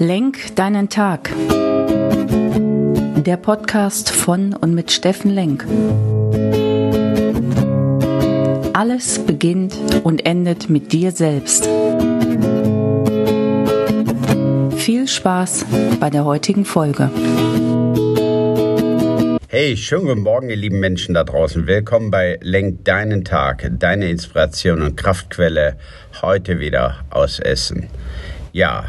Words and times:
Lenk 0.00 0.54
deinen 0.54 0.88
Tag. 0.88 1.28
Der 3.16 3.36
Podcast 3.36 4.10
von 4.10 4.54
und 4.54 4.72
mit 4.72 4.92
Steffen 4.92 5.32
Lenk. 5.32 5.66
Alles 8.74 9.18
beginnt 9.18 9.74
und 10.04 10.24
endet 10.24 10.70
mit 10.70 10.92
dir 10.92 11.10
selbst. 11.10 11.68
Viel 14.76 15.08
Spaß 15.08 15.66
bei 15.98 16.10
der 16.10 16.24
heutigen 16.24 16.64
Folge. 16.64 17.10
Hey, 19.48 19.76
schönen 19.76 20.06
guten 20.06 20.20
Morgen, 20.20 20.48
ihr 20.48 20.56
lieben 20.56 20.78
Menschen 20.78 21.14
da 21.14 21.24
draußen. 21.24 21.66
Willkommen 21.66 22.12
bei 22.12 22.38
Lenk 22.40 22.84
deinen 22.84 23.24
Tag, 23.24 23.68
deine 23.80 24.08
Inspiration 24.10 24.80
und 24.80 24.96
Kraftquelle 24.96 25.76
heute 26.22 26.60
wieder 26.60 27.04
aus 27.10 27.40
Essen. 27.40 27.88
Ja, 28.52 28.84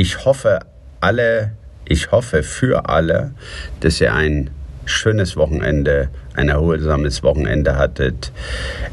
ich 0.00 0.24
hoffe 0.24 0.60
alle, 1.00 1.52
ich 1.84 2.10
hoffe 2.10 2.42
für 2.42 2.88
alle, 2.88 3.32
dass 3.80 4.00
ihr 4.00 4.14
ein 4.14 4.48
schönes 4.86 5.36
Wochenende, 5.36 6.08
ein 6.34 6.48
erholsames 6.48 7.22
Wochenende 7.22 7.76
hattet. 7.76 8.32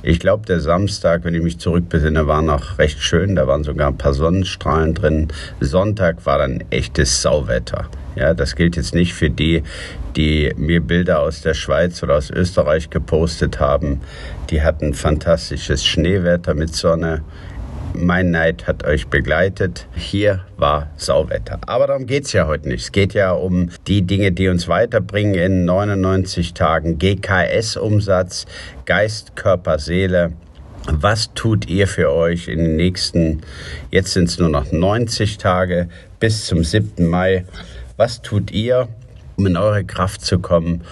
Ich 0.03 0.19
glaube, 0.19 0.45
der 0.45 0.59
Samstag, 0.59 1.23
wenn 1.23 1.33
ich 1.33 1.41
mich 1.41 1.59
zurückbesinne, 1.59 2.27
war 2.27 2.41
noch 2.41 2.77
recht 2.77 3.01
schön. 3.01 3.37
Da 3.37 3.47
waren 3.47 3.63
sogar 3.63 3.87
ein 3.87 3.97
paar 3.97 4.13
Sonnenstrahlen 4.13 4.95
drin. 4.95 5.29
Sonntag 5.61 6.25
war 6.25 6.39
dann 6.39 6.61
echtes 6.71 7.21
Sauwetter. 7.21 7.85
Ja, 8.17 8.33
das 8.33 8.57
gilt 8.57 8.75
jetzt 8.75 8.93
nicht 8.93 9.13
für 9.13 9.29
die, 9.29 9.63
die 10.17 10.51
mir 10.57 10.81
Bilder 10.81 11.21
aus 11.21 11.41
der 11.41 11.53
Schweiz 11.53 12.03
oder 12.03 12.15
aus 12.15 12.29
Österreich 12.29 12.89
gepostet 12.89 13.61
haben. 13.61 14.01
Die 14.49 14.61
hatten 14.61 14.93
fantastisches 14.93 15.85
Schneewetter 15.85 16.53
mit 16.53 16.75
Sonne. 16.75 17.21
Mein 17.99 18.29
Neid 18.29 18.67
hat 18.67 18.85
euch 18.85 19.07
begleitet. 19.07 19.87
Hier 19.95 20.45
war 20.55 20.91
Sauwetter. 20.97 21.59
Aber 21.65 21.87
darum 21.87 22.05
geht 22.05 22.25
es 22.25 22.33
ja 22.33 22.45
heute 22.45 22.69
nicht. 22.69 22.83
Es 22.83 22.91
geht 22.91 23.15
ja 23.15 23.31
um 23.31 23.69
die 23.87 24.03
Dinge, 24.03 24.31
die 24.31 24.49
uns 24.49 24.67
weiterbringen 24.67 25.33
in 25.33 25.65
99 25.65 26.53
Tagen. 26.53 26.99
GKS-Umsatz, 26.99 28.45
Geist, 28.85 29.35
Körper, 29.35 29.79
Seele. 29.79 30.33
Was 30.91 31.33
tut 31.33 31.67
ihr 31.67 31.87
für 31.87 32.13
euch 32.13 32.47
in 32.47 32.59
den 32.59 32.75
nächsten, 32.75 33.41
jetzt 33.89 34.13
sind 34.13 34.29
es 34.29 34.37
nur 34.37 34.49
noch 34.49 34.71
90 34.71 35.39
Tage 35.39 35.89
bis 36.19 36.45
zum 36.45 36.63
7. 36.63 37.07
Mai. 37.07 37.45
Was 37.97 38.21
tut 38.21 38.51
ihr, 38.51 38.89
um 39.37 39.47
in 39.47 39.57
eure 39.57 39.83
Kraft 39.83 40.21
zu 40.21 40.37
kommen 40.37 40.83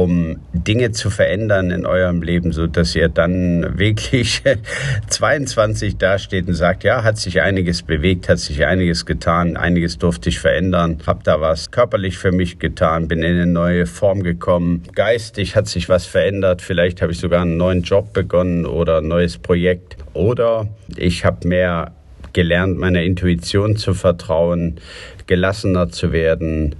um 0.00 0.38
Dinge 0.54 0.92
zu 0.92 1.10
verändern 1.10 1.70
in 1.70 1.84
eurem 1.84 2.22
Leben, 2.22 2.52
so 2.52 2.66
dass 2.66 2.96
ihr 2.96 3.08
dann 3.08 3.78
wirklich 3.78 4.42
22 5.08 5.98
dasteht 5.98 6.48
und 6.48 6.54
sagt, 6.54 6.84
ja, 6.84 7.04
hat 7.04 7.18
sich 7.18 7.42
einiges 7.42 7.82
bewegt, 7.82 8.28
hat 8.28 8.38
sich 8.38 8.64
einiges 8.64 9.04
getan, 9.04 9.56
einiges 9.58 9.98
durfte 9.98 10.30
ich 10.30 10.38
verändern, 10.38 10.98
hab 11.06 11.24
da 11.24 11.40
was 11.40 11.70
körperlich 11.70 12.16
für 12.16 12.32
mich 12.32 12.58
getan, 12.58 13.08
bin 13.08 13.22
in 13.22 13.32
eine 13.32 13.46
neue 13.46 13.84
Form 13.84 14.22
gekommen, 14.22 14.84
geistig 14.94 15.54
hat 15.54 15.68
sich 15.68 15.88
was 15.88 16.06
verändert, 16.06 16.62
vielleicht 16.62 17.02
habe 17.02 17.12
ich 17.12 17.18
sogar 17.18 17.42
einen 17.42 17.58
neuen 17.58 17.82
Job 17.82 18.14
begonnen 18.14 18.64
oder 18.64 18.98
ein 18.98 19.08
neues 19.08 19.36
Projekt. 19.36 19.96
Oder 20.12 20.68
ich 20.96 21.24
habe 21.24 21.46
mehr 21.46 21.92
gelernt, 22.32 22.78
meiner 22.78 23.02
Intuition 23.02 23.76
zu 23.76 23.94
vertrauen, 23.94 24.80
gelassener 25.26 25.90
zu 25.90 26.12
werden, 26.12 26.74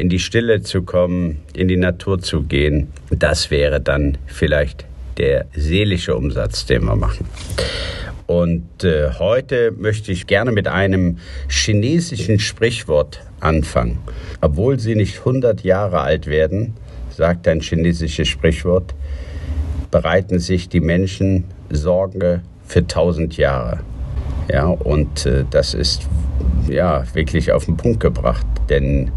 in 0.00 0.08
die 0.08 0.18
Stille 0.18 0.62
zu 0.62 0.82
kommen, 0.82 1.42
in 1.54 1.68
die 1.68 1.76
Natur 1.76 2.20
zu 2.20 2.42
gehen. 2.42 2.88
Das 3.10 3.50
wäre 3.50 3.80
dann 3.80 4.18
vielleicht 4.26 4.84
der 5.16 5.46
seelische 5.54 6.16
Umsatz, 6.16 6.66
den 6.66 6.84
wir 6.84 6.96
machen. 6.96 7.26
Und 8.26 8.84
äh, 8.84 9.10
heute 9.18 9.72
möchte 9.72 10.12
ich 10.12 10.26
gerne 10.26 10.52
mit 10.52 10.68
einem 10.68 11.18
chinesischen 11.48 12.38
Sprichwort 12.38 13.22
anfangen. 13.40 13.98
Obwohl 14.40 14.78
sie 14.78 14.94
nicht 14.94 15.18
100 15.18 15.64
Jahre 15.64 16.00
alt 16.00 16.26
werden, 16.26 16.74
sagt 17.10 17.48
ein 17.48 17.60
chinesisches 17.60 18.28
Sprichwort, 18.28 18.94
bereiten 19.90 20.38
sich 20.38 20.68
die 20.68 20.80
Menschen 20.80 21.44
Sorge 21.70 22.42
für 22.64 22.80
1000 22.80 23.36
Jahre. 23.36 23.80
Ja, 24.50 24.66
und 24.66 25.26
äh, 25.26 25.44
das 25.50 25.74
ist 25.74 26.02
ja 26.68 27.02
wirklich 27.14 27.50
auf 27.50 27.64
den 27.64 27.76
Punkt 27.76 27.98
gebracht, 27.98 28.46
denn 28.68 29.08
äh, 29.08 29.10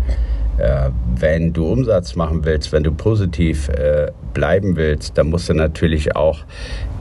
wenn 1.19 1.53
du 1.53 1.71
Umsatz 1.71 2.15
machen 2.15 2.45
willst, 2.45 2.71
wenn 2.71 2.83
du 2.83 2.91
positiv 2.91 3.69
äh, 3.69 4.11
bleiben 4.33 4.75
willst, 4.75 5.17
dann 5.17 5.29
musst 5.29 5.49
du 5.49 5.53
natürlich 5.53 6.15
auch 6.15 6.39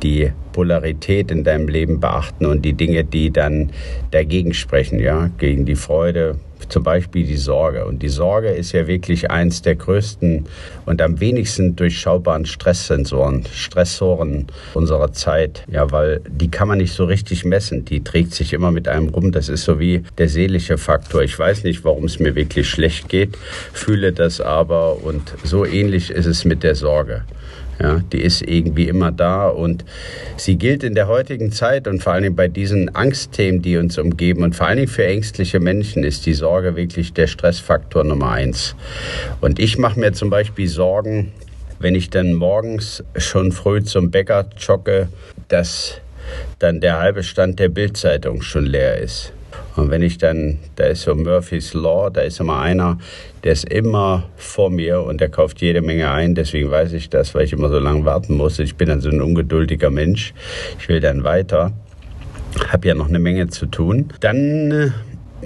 die 0.03 0.33
Polarität 0.53 1.31
in 1.31 1.45
deinem 1.45 1.69
Leben 1.69 2.01
beachten 2.01 2.47
und 2.47 2.65
die 2.65 2.73
Dinge, 2.73 3.05
die 3.05 3.31
dann 3.31 3.71
dagegen 4.11 4.55
sprechen, 4.55 4.99
ja, 4.99 5.31
gegen 5.39 5.65
die 5.65 5.77
Freude, 5.77 6.37
zum 6.73 6.83
Beispiel 6.83 7.27
die 7.27 7.37
Sorge. 7.37 7.85
Und 7.85 8.03
die 8.03 8.09
Sorge 8.09 8.49
ist 8.49 8.73
ja 8.73 8.87
wirklich 8.87 9.31
eins 9.31 9.63
der 9.63 9.77
größten 9.77 10.47
und 10.87 11.03
am 11.03 11.21
wenigsten 11.21 11.77
durchschaubaren 11.77 12.47
Stresssensoren, 12.47 13.45
Stressoren 13.53 14.47
unserer 14.75 15.13
Zeit. 15.13 15.65
Ja, 15.71 15.93
weil 15.93 16.21
die 16.27 16.51
kann 16.51 16.69
man 16.69 16.79
nicht 16.79 16.95
so 16.95 17.05
richtig 17.05 17.45
messen. 17.45 17.85
Die 17.85 18.03
trägt 18.03 18.33
sich 18.35 18.53
immer 18.53 18.71
mit 18.71 18.89
einem 18.89 19.09
rum. 19.11 19.33
Das 19.33 19.49
ist 19.49 19.65
so 19.65 19.79
wie 19.79 20.03
der 20.19 20.29
seelische 20.29 20.79
Faktor. 20.79 21.23
Ich 21.23 21.39
weiß 21.39 21.65
nicht, 21.65 21.85
warum 21.85 22.05
es 22.05 22.19
mir 22.19 22.35
wirklich 22.35 22.69
schlecht 22.69 23.09
geht, 23.09 23.37
fühle 23.73 24.13
das 24.13 24.41
aber 24.41 25.05
und 25.05 25.35
so 25.45 25.67
ähnlich 25.67 26.11
ist 26.11 26.27
es 26.27 26.45
mit 26.45 26.63
der 26.63 26.75
Sorge. 26.75 27.25
Ja, 27.81 28.01
die 28.13 28.21
ist 28.21 28.43
irgendwie 28.43 28.87
immer 28.87 29.11
da 29.11 29.49
und 29.49 29.85
sie 30.37 30.57
gilt 30.57 30.85
in 30.85 30.95
der 30.95 31.09
heutigen 31.09 31.51
Zeit 31.53 31.89
und 31.89 32.03
vor 32.03 32.13
allem 32.13 32.37
bei 32.37 32.47
diesen 32.47 32.95
Angstthemen, 32.95 33.63
die 33.63 33.77
uns 33.77 33.99
umgeben 33.99 34.43
und 34.43 34.55
vor 34.55 34.67
allem 34.67 34.87
für 34.87 35.05
ängstliche 35.05 35.59
Menschen 35.59 36.05
ist 36.05 36.27
die 36.27 36.35
Sorge 36.35 36.77
wirklich 36.77 37.13
der 37.13 37.27
Stressfaktor 37.27 38.05
Nummer 38.05 38.33
eins. 38.33 38.77
Und 39.41 39.59
ich 39.59 39.79
mache 39.79 39.99
mir 39.99 40.13
zum 40.13 40.31
Beispiel 40.31 40.69
Sorgen, 40.69 41.33
wenn 41.81 41.95
ich 41.95 42.11
dann 42.11 42.35
morgens 42.35 43.03
schon 43.17 43.51
früh 43.53 43.83
zum 43.83 44.11
Bäcker 44.11 44.47
jogge, 44.59 45.09
dass 45.49 46.01
dann 46.59 46.81
der 46.81 46.99
halbe 46.99 47.23
Stand 47.23 47.59
der 47.59 47.69
Bildzeitung 47.69 48.43
schon 48.43 48.67
leer 48.67 48.99
ist. 48.99 49.33
Und 49.77 49.91
wenn 49.91 50.03
ich 50.03 50.19
dann, 50.19 50.59
da 50.77 50.85
ist 50.85 51.03
so 51.03 51.15
Murphy's 51.15 51.73
Law, 51.73 52.11
da 52.11 52.21
ist 52.23 52.41
immer 52.41 52.61
einer, 52.61 52.99
der 53.43 53.53
ist 53.53 53.65
immer 53.71 54.29
vor 54.37 54.71
mir 54.71 55.03
und 55.03 55.21
der 55.21 55.29
kauft 55.29 55.61
jede 55.63 55.81
Menge 55.81 56.11
ein. 56.11 56.35
Deswegen 56.35 56.71
weiß 56.71 56.93
ich 56.93 57.09
das, 57.09 57.35
weil 57.35 57.45
ich 57.45 57.53
immer 57.53 57.69
so 57.69 57.79
lange 57.79 58.05
warten 58.05 58.37
muss. 58.37 58.59
Ich 58.59 58.77
bin 58.77 58.89
dann 58.89 59.01
so 59.01 59.09
ein 59.09 59.23
ungeduldiger 59.23 59.91
Mensch. 59.91 60.35
Ich 60.79 60.89
will 60.89 61.01
dann 61.01 61.25
weiter. 61.25 61.73
Hab 62.71 62.85
ja 62.85 62.95
noch 62.95 63.09
eine 63.09 63.19
Menge 63.19 63.49
zu 63.49 63.65
tun. 63.67 64.11
Dann 64.21 64.71
äh, 64.71 64.91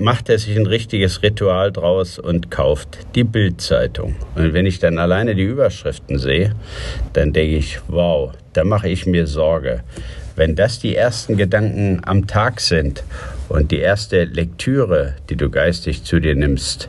macht 0.00 0.28
er 0.28 0.38
sich 0.38 0.56
ein 0.56 0.66
richtiges 0.66 1.22
Ritual 1.22 1.70
draus 1.70 2.18
und 2.18 2.50
kauft 2.50 2.98
die 3.14 3.24
Bildzeitung. 3.24 4.16
Und 4.34 4.52
wenn 4.52 4.66
ich 4.66 4.80
dann 4.80 4.98
alleine 4.98 5.36
die 5.36 5.44
Überschriften 5.44 6.18
sehe, 6.18 6.52
dann 7.12 7.32
denke 7.32 7.56
ich, 7.56 7.78
wow, 7.86 8.32
da 8.54 8.64
mache 8.64 8.88
ich 8.88 9.06
mir 9.06 9.28
Sorge. 9.28 9.84
Wenn 10.34 10.56
das 10.56 10.80
die 10.80 10.96
ersten 10.96 11.36
Gedanken 11.36 12.00
am 12.04 12.26
Tag 12.26 12.60
sind 12.60 13.04
und 13.48 13.70
die 13.70 13.78
erste 13.78 14.24
Lektüre, 14.24 15.14
die 15.30 15.36
du 15.36 15.50
geistig 15.50 16.04
zu 16.04 16.20
dir 16.20 16.34
nimmst, 16.34 16.88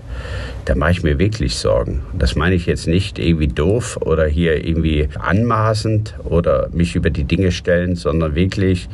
da 0.65 0.75
mache 0.75 0.91
ich 0.91 1.03
mir 1.03 1.19
wirklich 1.19 1.55
Sorgen. 1.55 2.01
Das 2.17 2.35
meine 2.35 2.55
ich 2.55 2.65
jetzt 2.65 2.87
nicht 2.87 3.19
irgendwie 3.19 3.47
doof 3.47 3.97
oder 4.01 4.25
hier 4.25 4.65
irgendwie 4.65 5.07
anmaßend 5.17 6.15
oder 6.23 6.69
mich 6.73 6.95
über 6.95 7.09
die 7.09 7.23
Dinge 7.23 7.51
stellen, 7.51 7.95
sondern 7.95 8.35
wirklich 8.35 8.89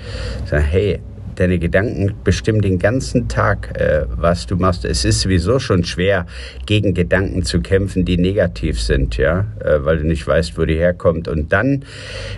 sagen, 0.45 0.65
hey, 0.65 0.99
deine 1.39 1.59
Gedanken 1.59 2.13
bestimmen 2.23 2.61
den 2.61 2.79
ganzen 2.79 3.27
Tag, 3.27 3.79
äh, 3.79 4.05
was 4.15 4.45
du 4.45 4.55
machst. 4.55 4.85
Es 4.85 5.05
ist 5.05 5.21
sowieso 5.21 5.59
schon 5.59 5.83
schwer, 5.83 6.25
gegen 6.65 6.93
Gedanken 6.93 7.43
zu 7.43 7.61
kämpfen, 7.61 8.05
die 8.05 8.17
negativ 8.17 8.81
sind, 8.81 9.17
ja, 9.17 9.45
äh, 9.59 9.79
weil 9.79 9.97
du 9.99 10.05
nicht 10.05 10.25
weißt, 10.25 10.57
wo 10.57 10.65
die 10.65 10.75
herkommt. 10.75 11.27
Und 11.27 11.53
dann 11.53 11.83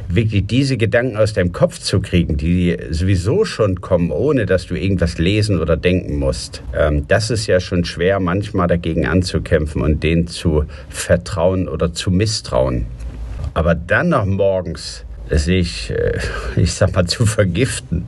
wirklich 0.08 0.48
diese 0.48 0.78
Gedanken 0.78 1.18
aus 1.18 1.34
deinem 1.34 1.52
Kopf 1.52 1.80
zu 1.80 2.00
kriegen, 2.00 2.38
die 2.38 2.78
sowieso 2.90 3.46
schon 3.46 3.82
kommen, 3.82 4.12
ohne 4.12 4.46
dass 4.46 4.68
du 4.68 4.76
irgendwas 4.76 5.18
lesen 5.18 5.60
oder 5.60 5.78
denken 5.78 6.18
musst. 6.18 6.64
Ähm, 6.78 7.08
das 7.08 7.30
ist 7.30 7.48
ja 7.48 7.60
schon 7.60 7.86
schwer, 7.86 8.20
manchmal 8.20 8.68
dagegen 8.68 9.06
anzukämpfen 9.06 9.82
und 9.82 10.04
denen 10.04 10.28
zu 10.28 10.66
vertrauen 10.90 11.68
oder 11.68 11.94
zu 11.94 12.12
misstrauen. 12.12 12.86
Aber 13.54 13.74
dann 13.74 14.10
noch 14.10 14.26
morgens 14.26 15.05
sich, 15.30 15.92
äh, 15.92 16.20
ich 16.56 16.74
sag 16.74 16.94
mal, 16.94 17.06
zu 17.06 17.26
vergiften, 17.26 18.06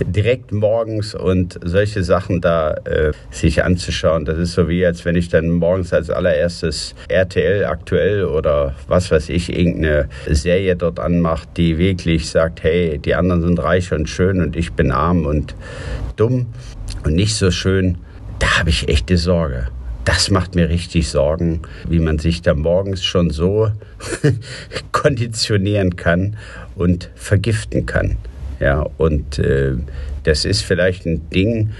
direkt 0.00 0.52
morgens 0.52 1.14
und 1.14 1.58
solche 1.62 2.02
Sachen 2.02 2.40
da 2.40 2.72
äh, 2.84 3.12
sich 3.30 3.64
anzuschauen. 3.64 4.24
Das 4.24 4.38
ist 4.38 4.52
so 4.52 4.68
wie, 4.68 4.84
als 4.84 5.04
wenn 5.04 5.16
ich 5.16 5.28
dann 5.28 5.50
morgens 5.50 5.92
als 5.92 6.10
allererstes 6.10 6.94
RTL 7.08 7.64
aktuell 7.64 8.24
oder 8.24 8.74
was 8.86 9.10
weiß 9.10 9.28
ich, 9.28 9.56
irgendeine 9.56 10.08
Serie 10.26 10.76
dort 10.76 11.00
anmacht, 11.00 11.48
die 11.56 11.78
wirklich 11.78 12.28
sagt, 12.28 12.62
hey, 12.62 12.98
die 12.98 13.14
anderen 13.14 13.42
sind 13.42 13.62
reich 13.62 13.92
und 13.92 14.08
schön 14.08 14.40
und 14.40 14.56
ich 14.56 14.72
bin 14.72 14.90
arm 14.90 15.26
und 15.26 15.54
dumm 16.16 16.46
und 17.04 17.14
nicht 17.14 17.34
so 17.34 17.50
schön. 17.50 17.98
Da 18.38 18.58
habe 18.58 18.70
ich 18.70 18.88
echte 18.88 19.16
Sorge 19.16 19.68
das 20.08 20.30
macht 20.30 20.54
mir 20.54 20.70
richtig 20.70 21.10
Sorgen, 21.10 21.60
wie 21.86 21.98
man 21.98 22.18
sich 22.18 22.40
da 22.40 22.54
morgens 22.54 23.04
schon 23.04 23.28
so 23.28 23.70
konditionieren 24.92 25.96
kann 25.96 26.38
und 26.76 27.10
vergiften 27.14 27.84
kann. 27.84 28.16
Ja, 28.58 28.86
und 28.96 29.38
äh, 29.38 29.74
das 30.22 30.46
ist 30.46 30.62
vielleicht 30.62 31.04
ein 31.04 31.28
Ding, 31.28 31.72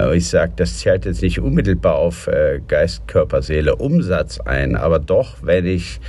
äh, 0.00 0.16
ich 0.16 0.28
sage, 0.28 0.54
das 0.56 0.78
zählt 0.78 1.04
jetzt 1.04 1.20
nicht 1.20 1.40
unmittelbar 1.40 1.96
auf 1.96 2.26
äh, 2.26 2.62
Geist, 2.66 3.06
Körper, 3.06 3.42
Seele, 3.42 3.76
Umsatz 3.76 4.40
ein, 4.40 4.76
aber 4.76 4.98
doch, 4.98 5.36
wenn 5.42 5.66
ich 5.66 6.00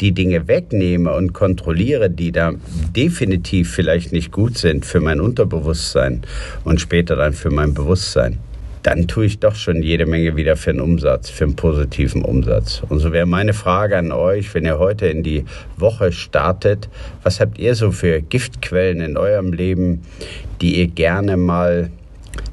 die 0.00 0.12
Dinge 0.12 0.46
wegnehme 0.46 1.12
und 1.14 1.32
kontrolliere, 1.32 2.10
die 2.10 2.30
da 2.30 2.52
definitiv 2.94 3.72
vielleicht 3.72 4.12
nicht 4.12 4.30
gut 4.30 4.56
sind 4.56 4.86
für 4.86 5.00
mein 5.00 5.20
Unterbewusstsein 5.20 6.22
und 6.62 6.80
später 6.80 7.16
dann 7.16 7.32
für 7.32 7.50
mein 7.50 7.74
Bewusstsein, 7.74 8.38
dann 8.84 9.08
tue 9.08 9.24
ich 9.24 9.38
doch 9.38 9.54
schon 9.54 9.82
jede 9.82 10.04
Menge 10.04 10.36
wieder 10.36 10.56
für 10.56 10.68
einen 10.68 10.80
Umsatz, 10.80 11.30
für 11.30 11.44
einen 11.44 11.56
positiven 11.56 12.22
Umsatz. 12.22 12.82
Und 12.86 12.98
so 12.98 13.12
wäre 13.12 13.24
meine 13.24 13.54
Frage 13.54 13.96
an 13.96 14.12
euch, 14.12 14.52
wenn 14.54 14.66
ihr 14.66 14.78
heute 14.78 15.06
in 15.06 15.22
die 15.22 15.46
Woche 15.78 16.12
startet, 16.12 16.90
was 17.22 17.40
habt 17.40 17.58
ihr 17.58 17.74
so 17.74 17.90
für 17.90 18.20
Giftquellen 18.20 19.00
in 19.00 19.16
eurem 19.16 19.54
Leben, 19.54 20.02
die 20.60 20.78
ihr 20.78 20.88
gerne 20.88 21.38
mal 21.38 21.90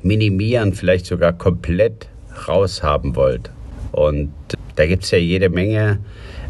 minimieren, 0.03 0.73
vielleicht 0.73 1.05
sogar 1.05 1.33
komplett 1.33 2.07
raushaben 2.47 3.17
wollt? 3.17 3.51
Und 3.91 4.31
da 4.77 4.85
gibt 4.85 5.03
es 5.03 5.11
ja 5.11 5.17
jede 5.17 5.49
Menge 5.49 5.99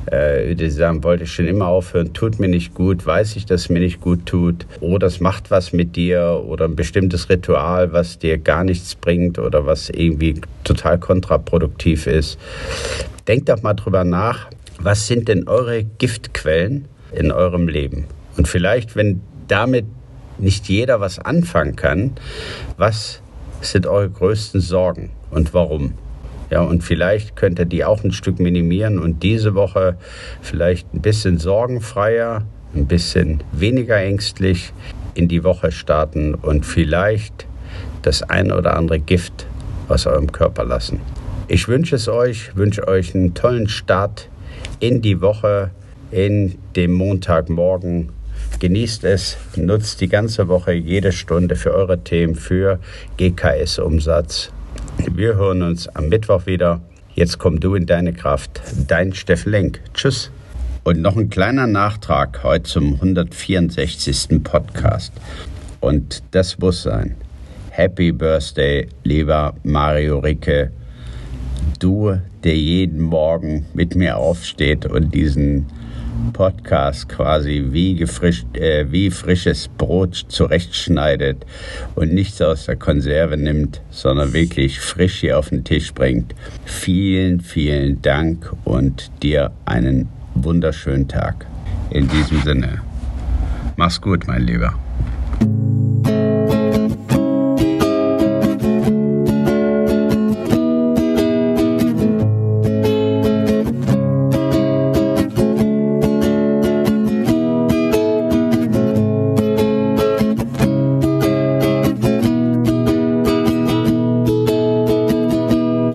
äh, 0.08 0.56
die 0.56 0.70
sagen, 0.70 1.04
wollte 1.04 1.24
ich 1.24 1.34
schon 1.34 1.48
immer 1.48 1.68
aufhören, 1.68 2.14
tut 2.14 2.40
mir 2.40 2.48
nicht 2.48 2.74
gut, 2.74 3.06
weiß 3.06 3.36
ich, 3.36 3.46
dass 3.46 3.62
es 3.62 3.70
mir 3.70 3.80
nicht 3.80 4.02
gut 4.02 4.26
tut, 4.26 4.66
oder 4.80 5.08
es 5.08 5.20
macht 5.20 5.52
was 5.52 5.74
mit 5.74 5.96
dir 5.96 6.44
oder 6.46 6.66
ein 6.66 6.76
bestimmtes 6.76 7.30
Ritual, 7.30 7.94
was 7.94 8.20
dir 8.20 8.38
gar 8.38 8.64
nichts 8.64 8.96
bringt 8.96 9.40
oder 9.40 9.66
was 9.66 9.90
irgendwie 9.90 10.42
total 10.64 11.00
kontraproduktiv 11.00 12.08
ist. 12.08 12.40
Denkt 13.28 13.50
doch 13.50 13.62
mal 13.62 13.74
drüber 13.74 14.04
nach, 14.04 14.48
was 14.80 15.08
sind 15.08 15.28
denn 15.28 15.48
eure 15.48 15.84
Giftquellen 15.84 16.86
in 17.12 17.32
eurem 17.32 17.68
Leben? 17.68 18.06
Und 18.38 18.48
vielleicht, 18.48 18.96
wenn 18.96 19.22
damit 19.48 19.86
nicht 20.40 20.68
jeder 20.70 21.00
was 21.00 21.20
anfangen 21.20 21.76
kann, 21.76 22.12
was 22.78 23.22
sind 23.62 23.86
eure 23.86 24.10
größten 24.10 24.60
Sorgen 24.60 25.12
und 25.30 25.54
warum? 25.54 25.94
Ja, 26.52 26.62
und 26.64 26.84
vielleicht 26.84 27.38
könnt 27.38 27.60
ihr 27.60 27.66
die 27.66 27.86
auch 27.86 28.04
ein 28.04 28.12
Stück 28.12 28.40
minimieren 28.40 29.00
und 29.00 29.24
diese 29.24 29.56
Woche 29.56 29.96
vielleicht 30.42 30.94
ein 30.94 31.02
bisschen 31.02 31.38
sorgenfreier, 31.38 32.44
ein 32.76 32.88
bisschen 32.88 33.42
weniger 33.54 33.98
ängstlich 33.98 34.74
in 35.14 35.30
die 35.30 35.46
Woche 35.46 35.72
starten 35.72 36.36
und 36.36 36.66
vielleicht 36.66 37.48
das 38.02 38.22
ein 38.22 38.52
oder 38.52 38.76
andere 38.76 39.00
Gift 39.00 39.48
aus 39.88 40.06
eurem 40.06 40.34
Körper 40.34 40.66
lassen. 40.66 41.00
Ich 41.48 41.70
wünsche 41.70 41.96
es 41.96 42.10
euch, 42.10 42.54
wünsche 42.56 42.86
euch 42.86 43.16
einen 43.16 43.34
tollen 43.34 43.70
Start 43.70 44.28
in 44.82 45.02
die 45.02 45.22
Woche, 45.22 45.72
in 46.12 46.58
dem 46.76 46.92
Montagmorgen. 46.92 48.10
Genießt 48.60 49.06
es, 49.06 49.38
nutzt 49.56 50.02
die 50.02 50.10
ganze 50.10 50.50
Woche 50.50 50.74
jede 50.74 51.14
Stunde 51.14 51.56
für 51.56 51.74
eure 51.74 52.04
Themen, 52.04 52.36
für 52.36 52.80
GKS-Umsatz 53.18 54.52
wir 55.14 55.36
hören 55.36 55.62
uns 55.62 55.88
am 55.88 56.10
Mittwoch 56.10 56.46
wieder. 56.46 56.82
Jetzt 57.14 57.40
komm 57.40 57.60
du 57.60 57.76
in 57.76 57.86
deine 57.86 58.14
Kraft. 58.14 58.62
Dein 58.88 59.14
Steffen 59.14 59.52
Lenk. 59.52 59.82
Tschüss. 59.94 60.32
Und 60.84 61.02
noch 61.02 61.18
ein 61.18 61.30
kleiner 61.30 61.68
Nachtrag 61.68 62.44
heute 62.44 62.64
zum 62.64 62.96
164. 62.96 64.44
Podcast. 64.44 65.14
Und 65.80 66.24
das 66.32 66.58
muss 66.60 66.84
sein. 66.84 67.16
Happy 67.70 68.12
Birthday, 68.12 68.88
lieber 69.04 69.54
Mario 69.64 70.20
Ricke. 70.20 70.72
Du, 71.80 72.18
der 72.44 72.56
jeden 72.56 73.02
Morgen 73.02 73.66
mit 73.74 73.96
mir 73.96 74.18
aufsteht 74.18 74.86
und 74.86 75.14
diesen 75.14 75.68
Podcast 76.34 77.10
quasi 77.10 77.68
wie, 77.72 77.96
gefrischt, 77.96 78.46
äh, 78.56 78.92
wie 78.92 79.12
frisches 79.12 79.68
Brot 79.68 80.26
zurechtschneidet 80.28 81.46
und 81.96 82.14
nichts 82.14 82.42
aus 82.42 82.66
der 82.66 82.76
Konserve 82.76 83.38
nimmt, 83.38 83.82
sondern 83.90 84.34
wirklich 84.34 84.80
frisch 84.80 85.20
hier 85.20 85.40
auf 85.40 85.50
den 85.50 85.64
Tisch 85.64 85.94
bringt. 85.94 86.36
Vielen, 86.66 87.42
vielen 87.42 88.02
Dank 88.02 88.52
und 88.64 89.12
dir 89.24 89.52
einen 89.66 90.10
wunderschönen 90.36 91.08
Tag. 91.08 91.46
In 91.90 92.08
diesem 92.08 92.42
Sinne, 92.42 92.82
mach's 93.76 94.00
gut, 94.00 94.28
mein 94.28 94.44
Lieber. 94.44 94.81